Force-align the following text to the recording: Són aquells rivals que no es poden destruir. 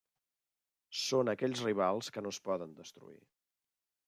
Són 1.01 1.29
aquells 1.33 1.61
rivals 1.67 2.11
que 2.17 2.25
no 2.25 2.33
es 2.37 2.43
poden 2.49 2.75
destruir. 2.81 3.23